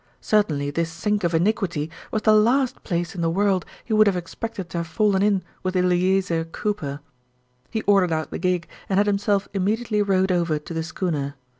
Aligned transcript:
Certainly 0.19 0.71
this 0.71 0.89
sink 0.91 1.23
of 1.23 1.35
iniquity 1.35 1.91
was 2.09 2.23
the 2.23 2.33
last 2.33 2.83
place 2.83 3.13
in 3.13 3.21
the 3.21 3.29
world 3.29 3.65
he 3.85 3.93
would 3.93 4.07
have 4.07 4.15
expected 4.17 4.67
to 4.71 4.79
have 4.79 4.87
fallen 4.87 5.21
in 5.21 5.43
with 5.61 5.75
Eleazer 5.75 6.43
Cooper. 6.43 7.01
He 7.69 7.83
ordered 7.83 8.11
out 8.11 8.31
the 8.31 8.39
gig 8.39 8.67
and 8.89 8.97
had 8.97 9.05
himself 9.05 9.47
immediately 9.53 10.01
rowed 10.01 10.31
over 10.31 10.57
to 10.57 10.73
the 10.73 10.81
schooner. 10.81 11.35